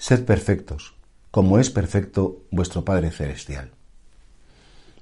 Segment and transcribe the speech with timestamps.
[0.00, 0.94] Sed perfectos,
[1.32, 3.72] como es perfecto vuestro Padre Celestial.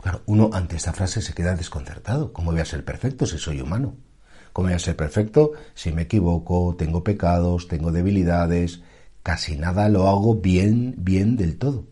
[0.01, 2.33] Claro, uno ante esta frase se queda desconcertado.
[2.33, 3.95] ¿Cómo voy a ser perfecto si soy humano?
[4.55, 8.81] ¿Cómo voy a ser perfecto si me equivoco, tengo pecados, tengo debilidades?
[9.23, 11.85] Casi nada lo hago bien, bien del todo.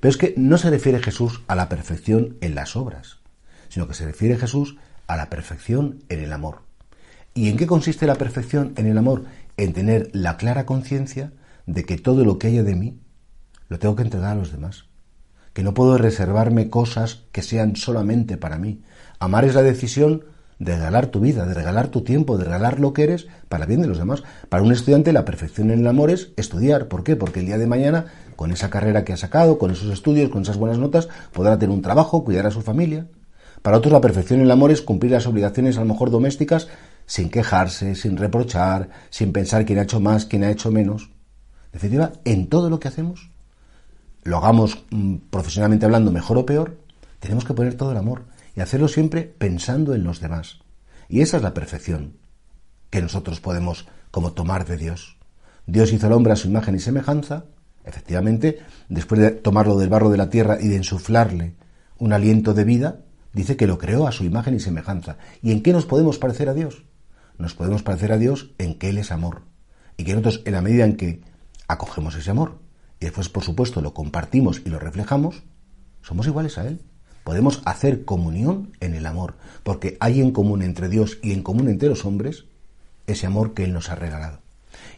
[0.00, 3.18] Pero es que no se refiere Jesús a la perfección en las obras,
[3.68, 4.76] sino que se refiere Jesús
[5.06, 6.62] a la perfección en el amor.
[7.32, 9.26] ¿Y en qué consiste la perfección en el amor?
[9.56, 11.32] En tener la clara conciencia
[11.72, 12.98] de que todo lo que haya de mí
[13.68, 14.86] lo tengo que entregar a los demás.
[15.52, 18.82] Que no puedo reservarme cosas que sean solamente para mí.
[19.20, 20.24] Amar es la decisión
[20.58, 23.82] de regalar tu vida, de regalar tu tiempo, de regalar lo que eres para bien
[23.82, 24.24] de los demás.
[24.48, 26.88] Para un estudiante la perfección en el amor es estudiar.
[26.88, 27.14] ¿Por qué?
[27.14, 30.42] Porque el día de mañana, con esa carrera que ha sacado, con esos estudios, con
[30.42, 33.06] esas buenas notas, podrá tener un trabajo, cuidar a su familia.
[33.62, 36.68] Para otros la perfección en el amor es cumplir las obligaciones a lo mejor domésticas
[37.06, 41.10] sin quejarse, sin reprochar, sin pensar quién ha hecho más, quién ha hecho menos.
[41.72, 43.30] Definitiva, en todo lo que hacemos,
[44.22, 46.78] lo hagamos mm, profesionalmente hablando mejor o peor,
[47.20, 48.24] tenemos que poner todo el amor
[48.56, 50.60] y hacerlo siempre pensando en los demás.
[51.08, 52.16] Y esa es la perfección
[52.90, 55.16] que nosotros podemos como tomar de Dios.
[55.66, 57.44] Dios hizo al hombre a su imagen y semejanza,
[57.84, 61.54] efectivamente, después de tomarlo del barro de la tierra y de insuflarle
[61.98, 63.00] un aliento de vida,
[63.32, 65.18] dice que lo creó a su imagen y semejanza.
[65.42, 66.84] ¿Y en qué nos podemos parecer a Dios?
[67.38, 69.42] Nos podemos parecer a Dios en que Él es amor.
[69.96, 71.20] Y que nosotros, en la medida en que
[71.72, 72.58] acogemos ese amor
[73.00, 75.42] y después, por supuesto, lo compartimos y lo reflejamos,
[76.02, 76.82] somos iguales a Él.
[77.24, 81.68] Podemos hacer comunión en el amor, porque hay en común entre Dios y en común
[81.68, 82.44] entre los hombres
[83.06, 84.40] ese amor que Él nos ha regalado.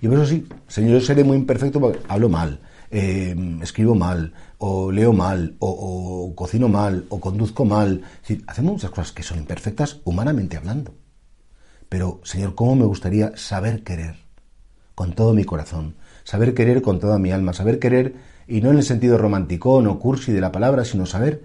[0.00, 2.60] Y por eso sí, Señor, yo seré muy imperfecto porque hablo mal,
[2.91, 8.03] eh, escribo mal, o leo mal, o, cocino mal, o conduzco mal.
[8.47, 10.94] hacemos muchas cosas que son imperfectas humanamente hablando.
[11.89, 14.16] Pero, Señor, ¿cómo me gustaría saber querer
[14.94, 18.15] con todo mi corazón, saber querer con toda mi alma, saber querer,
[18.47, 21.43] y no en el sentido romántico o cursi de la palabra, sino saber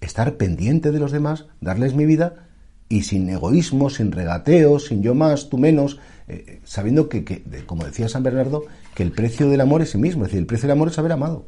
[0.00, 2.46] estar pendiente de los demás, darles mi vida
[2.88, 8.08] y sin egoísmo, sin regateo, sin yo más, tú menos, eh, sabiendo que, como decía
[8.08, 8.64] San Bernardo,
[8.94, 10.98] que el precio del amor es el mismo, es decir, el precio del amor es
[10.98, 11.46] haber amado.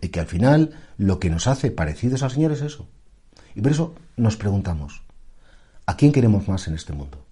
[0.00, 2.88] Y que al final lo que nos hace parecidos al Señor es eso.
[3.54, 5.02] Y por eso nos preguntamos,
[5.84, 7.26] ¿a quién queremos más en este mundo?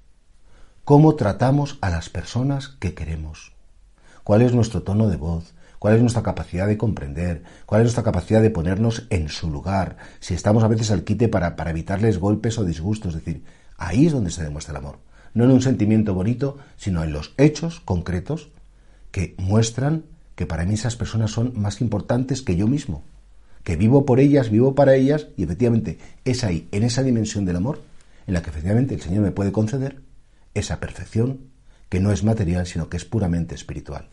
[0.85, 3.53] ¿Cómo tratamos a las personas que queremos?
[4.25, 8.05] Cuál es nuestro tono de voz, cuál es nuestra capacidad de comprender, cuál es nuestra
[8.05, 12.19] capacidad de ponernos en su lugar, si estamos a veces al quite para, para evitarles
[12.19, 13.15] golpes o disgustos.
[13.15, 13.45] Es decir,
[13.77, 14.99] ahí es donde se demuestra el amor.
[15.33, 18.51] No en un sentimiento bonito, sino en los hechos concretos
[19.11, 20.05] que muestran
[20.35, 23.03] que para mí esas personas son más importantes que yo mismo,
[23.63, 27.57] que vivo por ellas, vivo para ellas, y efectivamente es ahí, en esa dimensión del
[27.57, 27.83] amor,
[28.27, 30.01] en la que efectivamente el Señor me puede conceder
[30.55, 31.50] esa perfección
[31.91, 34.09] que no es material, sino que es puramente espiritual.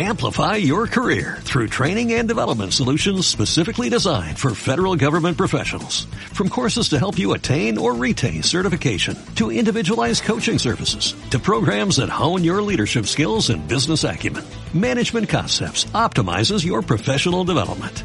[0.00, 6.04] Amplify your career through training and development solutions specifically designed for federal government professionals.
[6.32, 11.96] From courses to help you attain or retain certification, to individualized coaching services, to programs
[11.96, 18.04] that hone your leadership skills and business acumen, Management Concepts optimizes your professional development.